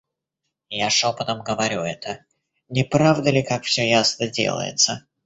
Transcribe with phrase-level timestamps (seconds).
[0.77, 2.25] Я шопотом говорю это...
[2.69, 5.05] Не правда ли, как всё ясно делается?